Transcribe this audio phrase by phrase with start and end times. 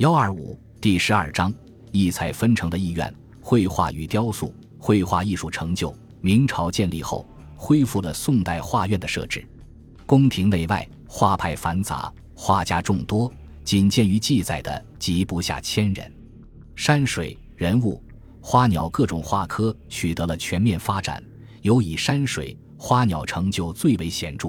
[0.00, 1.52] 幺二五第十二章
[1.92, 3.14] 异彩纷呈的意愿。
[3.38, 5.94] 绘画与雕塑，绘画艺术成就。
[6.22, 9.46] 明朝建立后，恢复了宋代画院的设置。
[10.06, 13.30] 宫廷内外画派繁杂，画家众多，
[13.62, 16.10] 仅见于记载的即不下千人。
[16.74, 18.02] 山水、人物、
[18.40, 21.22] 花鸟各种画科取得了全面发展，
[21.60, 24.48] 尤以山水、花鸟成就最为显著。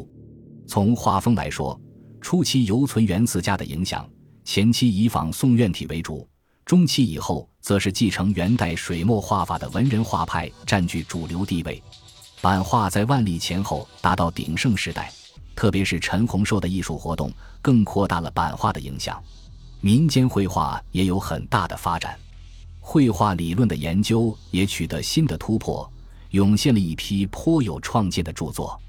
[0.66, 1.78] 从画风来说，
[2.22, 4.10] 初期犹存元四家的影响。
[4.44, 6.28] 前期以仿宋院体为主，
[6.66, 11.82] 中期以后则是继承元代水墨画法的文人画派占据主流地位。
[12.42, 15.12] 版画在万历前后达到鼎盛时代，
[15.56, 19.22] 特别是陈洪寿的艺术活动更扩大了版画的影响。
[19.80, 22.18] 民间绘画也有很大的发展，
[22.80, 25.90] 绘画理论的研究也取得新的突破，
[26.32, 28.80] 涌现了一批颇有创建的著作。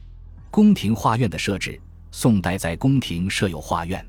[0.50, 4.04] 宫廷画院的设置，宋代在宫廷设有画院。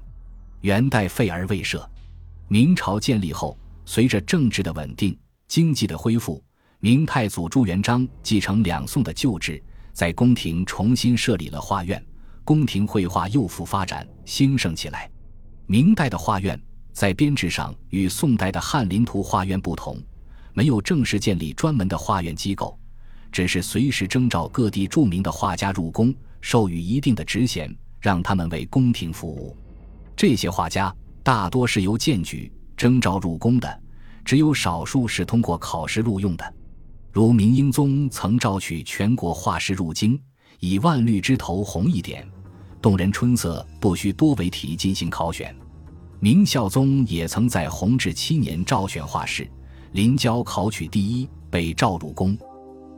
[0.63, 1.85] 元代废而未设，
[2.47, 5.13] 明朝建立后，随着政治的稳定、
[5.45, 6.41] 经济的恢复，
[6.79, 12.01] 明太祖朱元璋继承两宋的旧制，在宫廷重新设立了画院，
[12.45, 15.11] 宫廷绘画又复发展兴盛起来。
[15.65, 16.57] 明代的画院
[16.93, 20.01] 在编制上与宋代的翰林图画院不同，
[20.53, 22.79] 没有正式建立专门的画院机构，
[23.33, 29.57] 只是随时征召各地著名的画家入宫，授予一定的职衔，让他们为宫廷服务。
[30.25, 33.81] 这些画家大多是由荐举征召入宫的，
[34.23, 36.53] 只有少数是通过考试录用的。
[37.11, 40.17] 如明英宗曾召取全国画师入京，
[40.61, 42.25] 以万绿枝头红一点，
[42.81, 45.53] 动人春色不需多为题进行考选。
[46.21, 49.45] 明孝宗也曾在弘治七年召选画师，
[49.91, 52.37] 临交考取第一，被召入宫。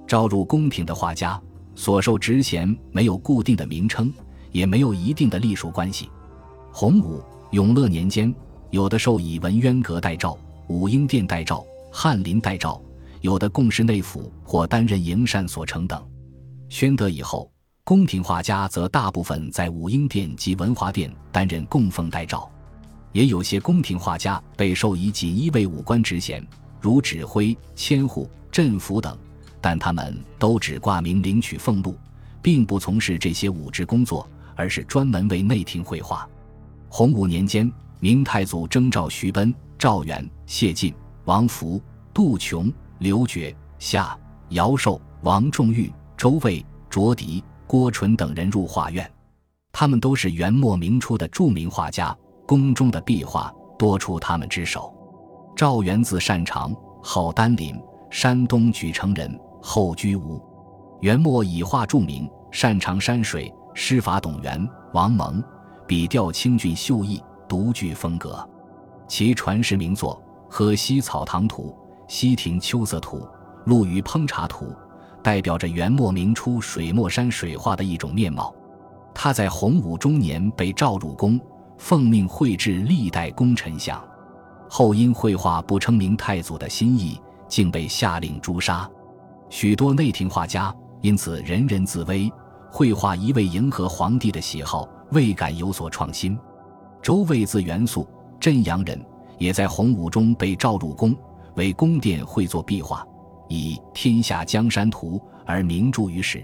[0.05, 1.41] 召入宫廷的画家
[1.73, 4.13] 所受职衔没有固定的名称，
[4.51, 6.07] 也没有一定的隶属关系。
[6.77, 8.35] 洪武、永乐年间，
[8.69, 10.37] 有的授以文渊阁代诏、
[10.67, 12.83] 武英殿代诏、翰林代诏，
[13.21, 16.05] 有的贡侍内府或担任营缮所成等。
[16.67, 17.49] 宣德以后，
[17.85, 22.51] 宫廷画家则大部分在武英殿及文华殿担任供奉代诏，
[23.13, 26.45] 也有些宫廷画家被授以锦衣卫武官职衔，
[26.81, 29.17] 如指挥、千户、镇抚等，
[29.61, 31.97] 但他们都只挂名领取俸禄，
[32.41, 36.27] 并不从事这些武职工作，而是专门为内廷绘画。
[36.97, 37.69] 洪武年间，
[37.99, 40.95] 明太祖征召徐奔、赵元、谢晋、
[41.25, 41.81] 王福、
[42.13, 44.17] 杜琼、刘觉、夏、
[44.51, 49.11] 姚寿、王仲玉、周卫、卓迪、郭纯等人入画院。
[49.73, 52.17] 他们都是元末明初的著名画家，
[52.47, 54.95] 宫中的壁画多出他们之手。
[55.53, 56.73] 赵元字善长，
[57.03, 57.77] 号丹林，
[58.09, 60.41] 山东莒城人，后居吴。
[61.01, 65.43] 元末以画著名，擅长山水，诗法董源、王蒙。
[65.87, 68.47] 笔调清俊秀逸，独具风格。
[69.07, 70.19] 其传世名作
[70.51, 71.75] 《河西草堂图》
[72.13, 73.19] 《西亭秋色图》
[73.65, 74.65] 《陆羽烹茶图》，
[75.21, 78.53] 代表着元末明初水墨山水画的一种面貌。
[79.13, 81.39] 他在洪武中年被召入宫，
[81.77, 84.03] 奉命绘制历代功臣像，
[84.67, 88.89] 后因绘画不称明太祖的心意，竟被下令诛杀。
[89.49, 92.31] 许多内廷画家因此人人自危，
[92.71, 94.89] 绘画一味迎合皇帝的喜好。
[95.11, 96.37] 未敢有所创新。
[97.01, 98.07] 周魏字元素，
[98.39, 99.03] 镇阳人，
[99.37, 101.15] 也在洪武中被召入宫，
[101.55, 103.05] 为宫殿绘作壁画，
[103.47, 106.43] 以《天下江山图》而名著于世。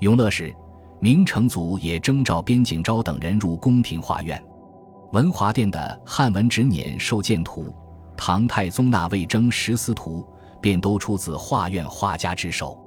[0.00, 0.54] 永乐时，
[1.00, 4.42] 明成祖也征召边景昭等人入宫廷画院。
[5.12, 5.78] 文华殿的
[6.08, 7.62] 《汉文直辇授鉴图》
[8.16, 10.20] 《唐太宗纳魏征十思图》
[10.60, 12.78] 便都出自画院画家之手。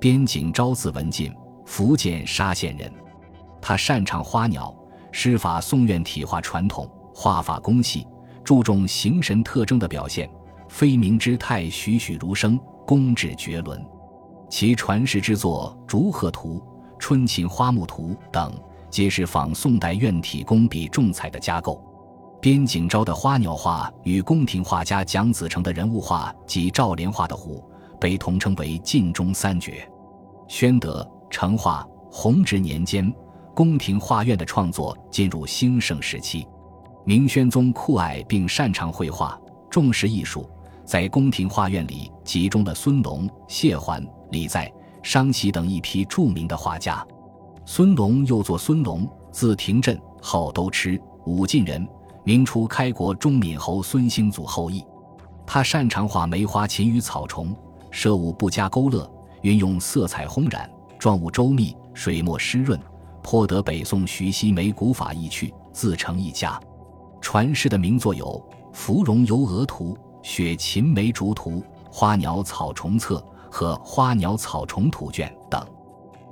[0.00, 1.32] 边景昭字文进，
[1.64, 2.92] 福建沙县人。
[3.60, 4.74] 他擅长花鸟，
[5.12, 8.06] 师法宋院体画传统，画法工细，
[8.44, 10.30] 注重形神特征的表现，
[10.68, 13.84] 飞鸣之态栩栩如生，工致绝伦。
[14.48, 16.56] 其传世之作《竹鹤图》
[16.98, 18.52] 《春琴花木图》等，
[18.88, 21.84] 皆是仿宋代院体工笔重彩的佳构。
[22.40, 27.62] 边景昭的花鸟画与宫廷画家蒋子成的人物画及赵连画的虎，
[28.00, 29.86] 被统称为晋中三绝。
[30.46, 33.12] 宣德、成化、弘治年间。
[33.58, 36.46] 宫廷画院的创作进入兴盛时期，
[37.04, 39.36] 明宣宗酷爱并擅长绘画，
[39.68, 40.48] 重视艺术，
[40.84, 44.00] 在宫廷画院里集中了孙龙、谢桓、
[44.30, 44.72] 李在、
[45.02, 47.04] 商琦等一批著名的画家。
[47.66, 50.96] 孙龙又作孙龙，字廷镇，号都吃，
[51.26, 51.84] 武进人，
[52.22, 54.84] 明初开国中闽侯孙兴祖后裔。
[55.44, 57.52] 他擅长画梅花禽鱼草虫，
[57.90, 59.10] 涉物不加勾勒，
[59.42, 62.80] 运用色彩烘染，状物周密，水墨湿润。
[63.22, 66.60] 颇得北宋徐熙枚古法意趣，自成一家。
[67.20, 68.24] 传世的名作有
[68.72, 75.64] 《芙蓉游鹅图、雪禽梅竹图、花鸟草虫册和花鸟草虫图卷等。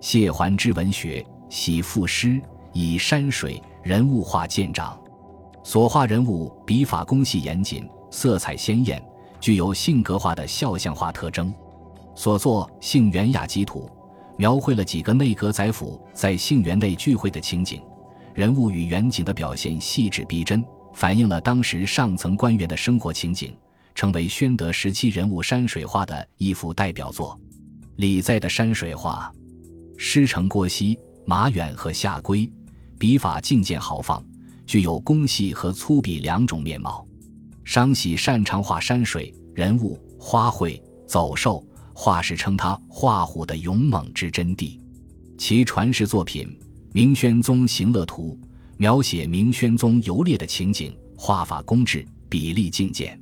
[0.01, 2.41] 谢桓之文学喜赋诗，
[2.73, 4.99] 以山水人物画见长，
[5.63, 9.03] 所画人物笔法工细严谨，色彩鲜艳，
[9.41, 11.53] 具有性格化的肖像画特征。
[12.15, 13.91] 所作《杏园雅集图》
[14.37, 17.81] 描绘了几个内阁宰府在杏园内聚会的情景，
[18.35, 23.57] 人物与远景的表现细致逼真，反映了当时上层官员的生活情景，
[23.95, 27.39] 成为宣德时期人物山水画的一幅代表作。
[27.97, 29.33] 李在的山水画。
[29.97, 32.53] 师承郭熙、马远和夏圭，
[32.99, 34.23] 笔法劲健豪放，
[34.67, 37.07] 具有工细和粗鄙两种面貌。
[37.65, 41.65] 商喜擅长画山水、人物、花卉、走兽，
[41.99, 44.79] 画师称他“画虎的勇猛之真谛”。
[45.39, 46.47] 其传世作品
[46.93, 48.39] 《明宣宗行乐图》
[48.77, 53.19] 描写明宣宗游猎的情景，画法工致，比例精简，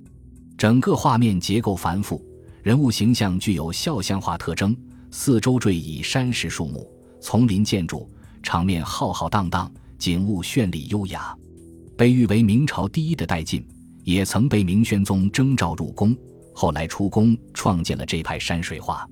[0.59, 2.21] 整个画面结构繁复，
[2.65, 4.77] 人物形象具有肖像画特征。
[5.09, 6.85] 四周缀以山石树木、
[7.21, 8.11] 丛林建筑，
[8.43, 11.33] 场面浩浩荡荡，景物绚丽优雅。
[11.97, 13.65] 被誉为明朝第一的戴进，
[14.03, 16.17] 也曾被明宣宗征召入宫，
[16.55, 19.07] 后来出宫创建了这派山水画。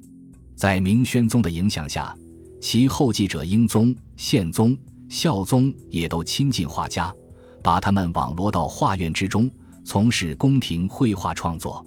[0.56, 2.16] 在明宣宗的影响下，
[2.60, 4.74] 其后继者英宗、宪宗、
[5.08, 7.14] 孝宗也都亲近画家，
[7.62, 9.50] 把他们网罗到画院之中，
[9.84, 11.84] 从事宫廷绘画创作。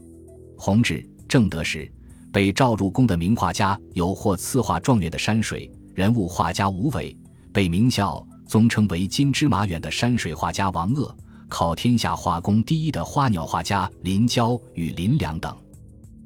[0.57, 1.91] 弘治、正德时。
[2.33, 7.17] 被召入宫的名画家有获赐画状元的山水人物画家吴伟，
[7.53, 11.15] 被明孝宗称为“金芝麻远”的山水画家王鄂，
[11.47, 15.55] 考天下画工第一的花鸟画家林娇与林良等。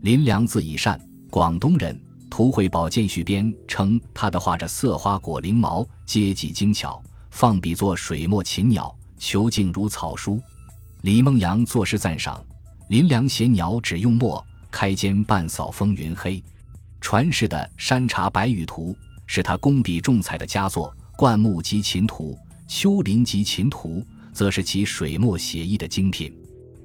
[0.01, 0.99] 林良字以善，
[1.29, 1.95] 广东人。
[2.31, 7.01] 《图绘宝鉴序编》称他的画着色花果翎毛，阶级精巧，
[7.31, 10.39] 放笔作水墨禽鸟，遒劲如草书。
[11.01, 12.43] 李梦阳作诗赞赏
[12.87, 14.45] 林良写鸟只用墨。
[14.71, 16.41] 开间半扫风云黑，
[17.01, 18.93] 传世的《山茶白羽图》
[19.25, 22.33] 是他工笔重彩的佳作，《灌木及琴图》
[22.67, 23.99] 《丘陵及琴图》
[24.39, 26.33] 则是其水墨写意的精品。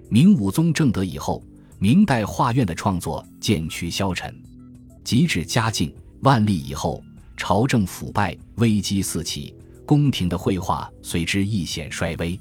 [0.09, 1.41] 明武宗正德以后，
[1.79, 4.37] 明代画院的创作渐趋消沉，
[5.05, 7.01] 及至嘉靖、万历以后，
[7.37, 9.55] 朝政腐败，危机四起，
[9.87, 12.37] 宫廷的绘画随之一显衰微。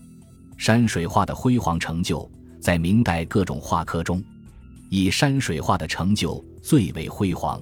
[0.57, 2.27] 山水画的辉煌成就，
[2.59, 4.19] 在明代各种画科中。
[4.89, 7.61] 以山水画的成就最为辉煌。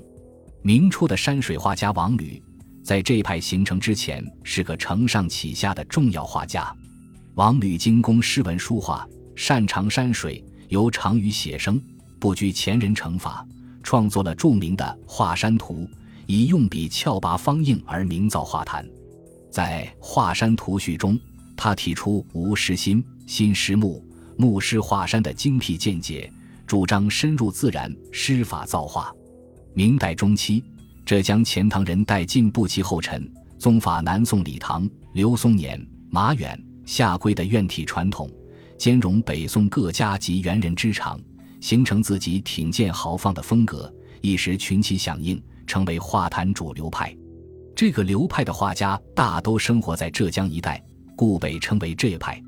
[0.61, 2.41] 明初的山水画家王履，
[2.81, 6.73] 在这派形成之前是个承上启下的重要画家。
[7.35, 11.81] 王履精工诗文书画，擅长山水，尤长于写生，
[12.19, 13.47] 不拘前人成法，
[13.81, 15.75] 创作了著名的《画山图》，
[16.27, 18.85] 以用笔峭拔方硬而名噪画坛。
[19.49, 21.17] 在《画山图序》中，
[21.55, 24.05] 他提出“无诗心，心诗木，
[24.37, 26.31] 木诗画山”的精辟见解。
[26.67, 29.13] 主张深入自然，诗法造化。
[29.73, 30.63] 明代中期，
[31.05, 36.57] 浙江钱塘人戴进步其后尘，宗法南宋李唐、刘松年、马远、
[36.91, 38.29] 夏圭的院体传统，
[38.77, 41.17] 兼容北宋各家及元人之长，
[41.61, 43.89] 形成自己挺健豪放的风格，
[44.19, 47.15] 一时群起响应，成为画坛主流派。
[47.73, 50.83] 这个流派的画家大都生活在浙江一带，
[51.15, 52.43] 故被称为浙派。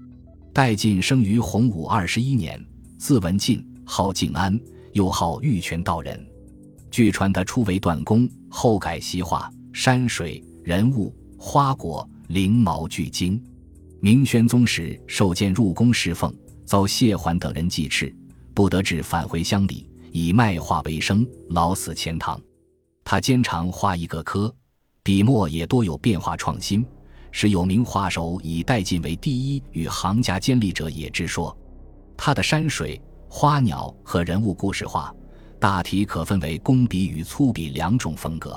[0.51, 2.61] 戴进生于洪武二十一年，
[2.97, 3.65] 字文进。
[3.85, 4.59] 号静安，
[4.91, 6.21] 又号玉泉道人。
[6.91, 13.41] 据传他初为断工，后改习画山水、人物、花果、翎毛俱精。
[14.03, 16.29] 明宣宗时受荐入宫侍奉，
[16.65, 18.13] 遭谢桓等人忌斥，
[18.53, 22.37] 不得志返回乡里，以卖画为生，老死钱塘。
[23.05, 24.53] 他兼常画一个科，
[25.03, 26.85] 笔墨也多有变化创新，
[27.31, 31.57] 使有名画手以戴进为第一与行家兼立者也之说。
[32.17, 33.01] 他的山水。
[33.29, 35.15] 花鸟和人物故事画，
[35.61, 38.53] 大体可分为工笔与粗笔两种风格。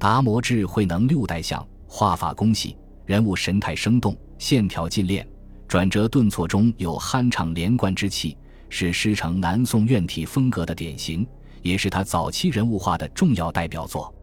[0.00, 2.76] 达摩智慧能六代相，画法工细，
[3.06, 5.26] 人物神态生动，线条劲练，
[5.66, 8.36] 转折顿挫中有酣畅连贯之气，
[8.68, 11.26] 是师承南宋院体风格的典型，
[11.62, 14.14] 也是他早期人物画的重要代表作。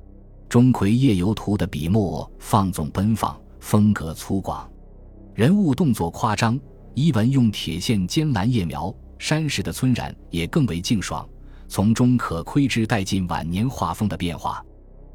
[0.47, 4.63] 钟馗夜游图的笔墨放纵奔放，风格粗犷，
[5.33, 6.59] 人物动作夸张，
[6.93, 8.93] 一文用铁线尖蓝叶描。
[9.17, 11.27] 山石的皴染也更为劲爽，
[11.67, 14.63] 从中可窥知带进晚年画风的变化。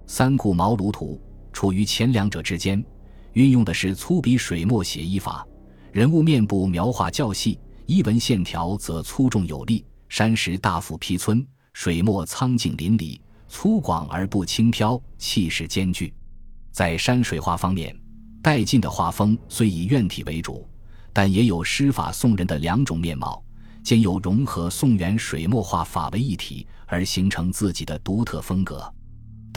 [0.04, 1.20] 三顾茅庐图
[1.52, 2.84] 处于前两者之间，
[3.36, 5.46] 运用的是粗笔水墨写意法，
[5.92, 9.84] 人物面部描画较细，衣纹线条则粗重有力。
[10.08, 16.14] 山石大幅披皴，水墨苍劲淋漓，粗犷而不轻飘，气势兼具。
[16.72, 17.94] 在山水画方面，
[18.42, 20.66] 带进的画风虽以院体为主，
[21.12, 23.44] 但也有诗法宋人的两种面貌。
[23.82, 28.90] 兼有融合宋元水墨画法为一体，而形成自己的独特风格。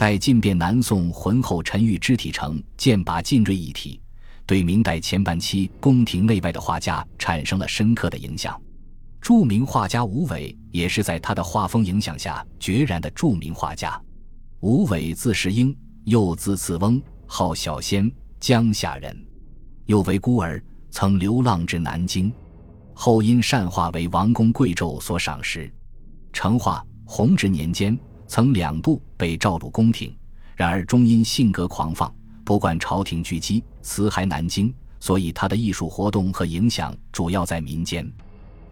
[0.00, 4.00] 待晋变南宋浑厚沉郁肢体成剑拔劲锐一体，
[4.46, 8.58] 对明代前半期宫廷内外的画家产生了深刻的影响。
[9.20, 14.00] 著名画家吴伟也是在他的画风影响下决然的著名画家。
[14.60, 19.14] 吴伟字石英，又字次翁，号小仙，江夏人，
[19.84, 22.32] 又为孤儿，曾流浪至南京，
[22.94, 25.70] 后因善画为王公贵胄所赏识，
[26.32, 26.82] 成画。
[27.04, 27.98] 弘治年间。
[28.30, 30.14] 曾两度被召入宫廷，
[30.54, 34.72] 然而终因性格狂放，不惯朝廷拘羁，辞还南京。
[35.00, 38.08] 所以他的艺术活动和影响主要在民间。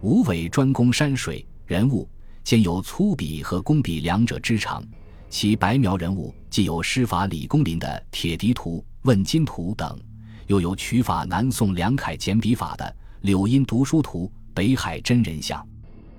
[0.01, 2.09] 吴伟专攻山水人物，
[2.45, 4.81] 兼有粗笔和工笔两者之长。
[5.29, 9.99] 其白描人物既有师法李公麟的《铁笛图》《问津图》等，
[10.47, 12.85] 又有取法南宋梁楷简笔法的
[13.23, 15.61] 《柳荫读书图》《北海真人像》。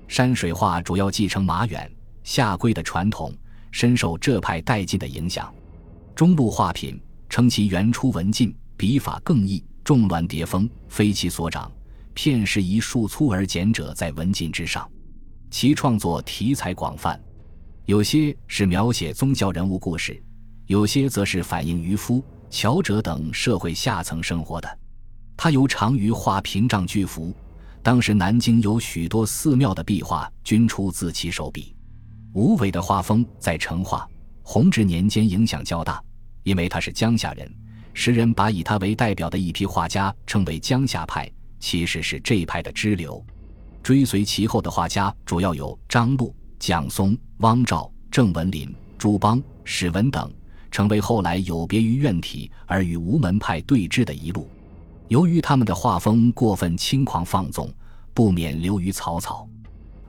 [0.10, 1.90] 山水画主要继承马远。
[2.30, 3.36] 夏圭的传统
[3.72, 5.52] 深受这派带劲的影响。
[6.14, 11.72] 中路画品称其原出文进，笔法更异，重乱叠峰，非其所长。
[12.14, 14.88] 片是一束粗而简者在文进之上。
[15.50, 17.20] 其创作题材广泛，
[17.86, 20.22] 有些是描写宗教人物故事，
[20.68, 24.80] 有些则是反映渔夫、樵者等社会下层生活的。
[25.36, 27.34] 他尤长于画屏障巨幅，
[27.82, 31.76] 当时南京有许多寺庙的壁画均出自其手笔。
[32.34, 34.08] 吴伟的画风在成化、
[34.44, 36.02] 弘治年间影响较大，
[36.44, 37.52] 因为他是江夏人，
[37.94, 43.24] 时人把以他为代表的一批画家称为江夏派，其实是这一派的支流。
[43.82, 50.32] 追随其后的画家主要有张璐、蒋松、汪兆、郑文林、朱邦、史文等，
[50.70, 54.48] 成为后来有别于院体而与吴门派对峙的一路。
[55.08, 57.74] 由于他们的画风过分轻狂放纵，
[58.14, 59.49] 不免流于草草。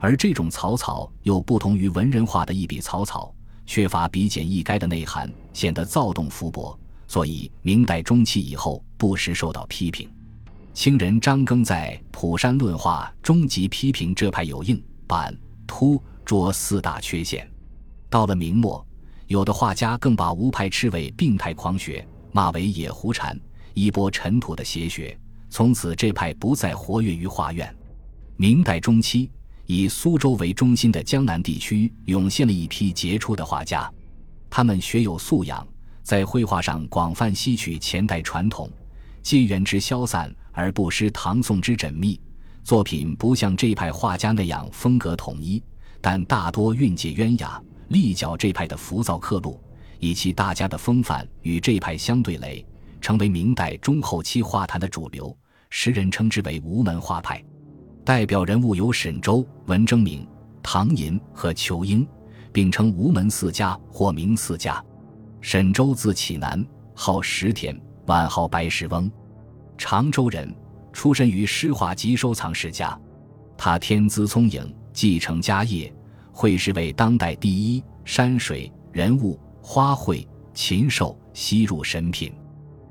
[0.00, 3.32] 而这种草草又不同于文人画的一笔草草，
[3.66, 6.76] 缺乏笔简意赅的内涵，显得躁动浮薄，
[7.06, 10.10] 所以明代中期以后不时受到批评。
[10.72, 17.46] 清人张庚在《蒲山论画》中即批评这派有硬、板、凸、拙四大缺陷。
[18.08, 18.84] 到了明末，
[19.26, 23.38] 有的画家更把吴派斥为病态狂学，骂为野狐禅，
[23.74, 25.16] 一波尘土的邪学。
[25.50, 27.72] 从此，这派不再活跃于画院。
[28.36, 29.30] 明代中期。
[29.72, 33.88] 以苏州为中心的江南地区涌现了一批杰出的画家，
[34.50, 35.64] 他们学有素养，
[36.02, 38.68] 在绘画上广泛吸取前代传统，
[39.22, 42.20] 借元之消散而不失唐宋之缜密。
[42.64, 45.62] 作品不像这派画家那样风格统一，
[46.00, 49.62] 但大多蕴藉渊雅，力角这派的浮躁刻录，
[50.00, 52.66] 以其大家的风范与这派相对垒，
[53.00, 55.32] 成为明代中后期画坛的主流。
[55.68, 57.40] 时人称之为吴门画派。
[58.04, 60.26] 代表人物有沈周、文征明、
[60.62, 62.06] 唐寅和仇英，
[62.52, 64.82] 并称吴门四家或名四家。
[65.40, 66.64] 沈周字启南，
[66.94, 69.10] 号石田，晚号白石翁，
[69.78, 70.54] 常州人，
[70.92, 72.98] 出身于诗画及收藏世家。
[73.56, 75.92] 他天资聪颖，继承家业，
[76.32, 82.32] 绘师为当代第一，山水、人物、花卉、禽兽悉入神品。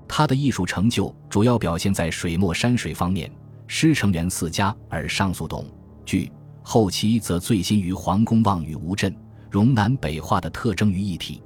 [0.08, 3.30] 他的艺术成就主要表现在水墨山水方面。
[3.72, 5.64] 师承元四家，而上溯董
[6.04, 6.30] 据
[6.64, 9.16] 后期则醉心于皇宫望与吴镇，
[9.48, 11.44] 融南北画的特征于一体。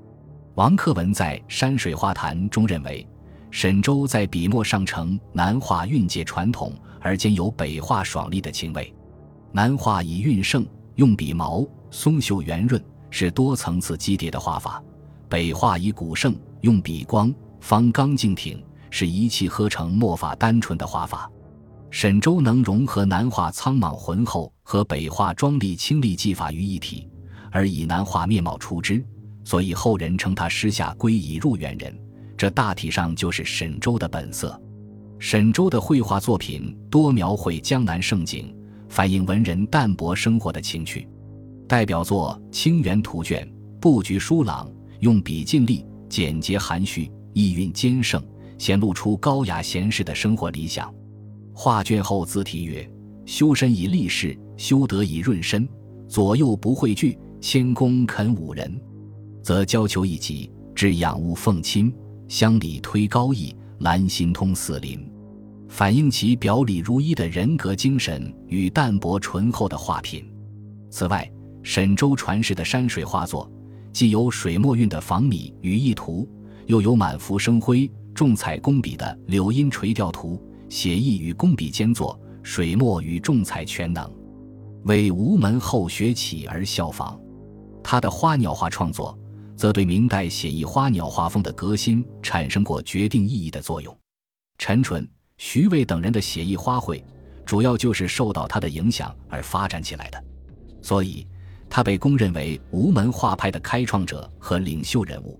[0.56, 3.06] 王克文在《山水画谈》中认为，
[3.52, 8.92] 沈周在笔墨上承南画韵界传统，而兼有北画爽利的情味。
[9.52, 10.66] 南画以韵盛，
[10.96, 14.82] 用笔毛松秀圆润，是多层次积叠的画法；
[15.28, 21.30] 北画以古盛，用笔光方刚劲挺，是一气呵成墨法单纯的画法。
[21.94, 27.08] 沈周能融合南画苍莽浑厚和北画庄丽清丽技法于一体，
[27.52, 29.06] 而以南画面貌出之，
[29.44, 31.96] 所以后人称他师下归以入远人。
[32.36, 34.60] 这大体上就是沈周的本色。
[35.20, 38.52] 沈周的绘画作品多描绘江南盛景，
[38.90, 41.08] 反映文人淡泊生活的情趣。
[41.68, 43.48] 代表作《清源图卷》，
[43.80, 44.68] 布局疏朗，
[45.02, 48.20] 用笔尽力，简洁含蓄，意蕴兼盛，
[48.58, 50.92] 显露出高雅闲适的生活理想。
[51.54, 52.90] 画卷后自题曰
[53.26, 55.68] ：“修身以立世，修德以润身。
[56.08, 58.80] 左右不讳惧，谦恭肯侮人，
[59.42, 61.94] 则交求一己，至仰物奉亲，
[62.28, 65.00] 乡里推高义，兰心通四邻。”
[65.70, 70.24] 反映其表里如一的人格精神与淡泊醇厚的画品。
[70.92, 71.28] 此外，
[71.64, 73.52] 沈周传世的山水画作，
[73.92, 76.30] 既有水墨韵的仿米与意图，
[76.68, 80.40] 又有满幅生辉、重彩工笔的柳荫垂钓图。
[80.74, 84.12] 写意与工笔兼作，水墨与重彩全能。
[84.86, 87.16] 为吴门后学起而效仿。
[87.84, 89.16] 他的花鸟画创作，
[89.56, 93.96] 则对明代写意花鸟画风的革新产生过决定意义的作用。
[94.58, 97.04] 陈纯、徐渭等人的写意花卉，
[97.46, 100.24] 主要就是受到他的影响而发展起来的，
[100.82, 101.28] 所以
[101.70, 105.40] 他被公认为吴门画派的开创者和领袖人物。